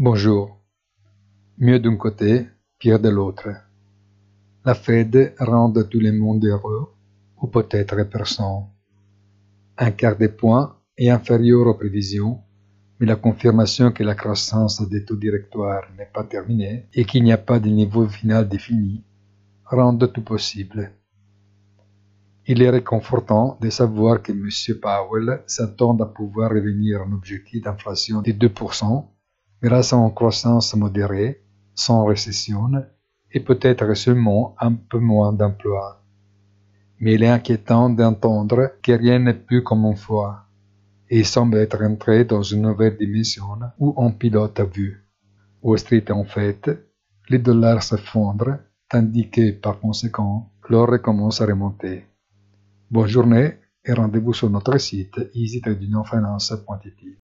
Bonjour. 0.00 0.60
Mieux 1.58 1.80
d'un 1.80 1.96
côté, 1.96 2.46
pire 2.78 3.00
de 3.00 3.08
l'autre. 3.08 3.48
La 4.64 4.76
Fed 4.76 5.34
rend 5.40 5.72
tout 5.72 5.98
le 5.98 6.12
monde 6.12 6.44
heureux, 6.44 6.94
ou 7.42 7.48
peut-être 7.48 8.08
personne. 8.08 8.66
Un 9.76 9.90
quart 9.90 10.14
des 10.16 10.28
points 10.28 10.76
est 10.96 11.10
inférieur 11.10 11.66
aux 11.66 11.74
prévisions, 11.74 12.38
mais 13.00 13.06
la 13.06 13.16
confirmation 13.16 13.90
que 13.90 14.04
la 14.04 14.14
croissance 14.14 14.88
des 14.88 15.04
taux 15.04 15.16
directoires 15.16 15.88
n'est 15.98 16.12
pas 16.14 16.22
terminée 16.22 16.86
et 16.94 17.04
qu'il 17.04 17.24
n'y 17.24 17.32
a 17.32 17.36
pas 17.36 17.58
de 17.58 17.68
niveau 17.68 18.06
final 18.06 18.48
défini 18.48 19.02
rend 19.64 19.98
tout 19.98 20.22
possible. 20.22 20.92
Il 22.46 22.62
est 22.62 22.70
réconfortant 22.70 23.58
de 23.60 23.68
savoir 23.68 24.22
que 24.22 24.30
M. 24.30 24.48
Powell 24.80 25.42
s'attend 25.48 25.96
à 25.96 26.06
pouvoir 26.06 26.50
revenir 26.50 27.00
à 27.00 27.04
un 27.04 27.12
objectif 27.12 27.64
d'inflation 27.64 28.22
de 28.22 28.30
2% 28.30 29.08
grâce 29.62 29.92
à 29.92 29.96
une 29.96 30.14
croissance 30.14 30.74
modérée, 30.74 31.42
sans 31.74 32.04
récession, 32.04 32.70
et 33.30 33.40
peut-être 33.40 33.94
seulement 33.94 34.54
un 34.60 34.74
peu 34.74 34.98
moins 34.98 35.32
d'emplois. 35.32 36.02
Mais 37.00 37.14
il 37.14 37.22
est 37.22 37.28
inquiétant 37.28 37.90
d'entendre 37.90 38.72
que 38.82 38.92
rien 38.92 39.18
n'est 39.18 39.34
plus 39.34 39.62
comme 39.62 39.84
une 39.84 39.96
fois, 39.96 40.46
et 41.08 41.20
il 41.20 41.26
semble 41.26 41.58
être 41.58 41.82
entré 41.82 42.24
dans 42.24 42.42
une 42.42 42.62
nouvelle 42.62 42.96
dimension 42.96 43.58
où 43.78 43.94
on 43.96 44.12
pilote 44.12 44.58
à 44.60 44.64
vue. 44.64 45.04
Wall 45.62 45.78
Street 45.78 46.10
en 46.10 46.24
fait, 46.24 46.70
les 47.28 47.38
dollars 47.38 47.82
s'effondrent, 47.82 48.58
tandis 48.88 49.28
que, 49.28 49.52
par 49.52 49.78
conséquent, 49.80 50.50
l'or 50.68 50.88
recommence 50.88 51.40
à 51.40 51.46
remonter. 51.46 52.04
Bonne 52.90 53.06
journée 53.08 53.58
et 53.84 53.92
rendez-vous 53.92 54.32
sur 54.32 54.50
notre 54.50 54.78
site 54.78 55.18
easytradingfinance.it. 55.34 57.18